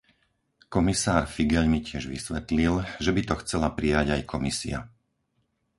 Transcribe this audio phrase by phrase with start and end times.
[0.75, 2.73] Komisár Figeľ mi tiež vysvetlil,
[3.05, 4.79] že by to chcela prijať aj Komisia.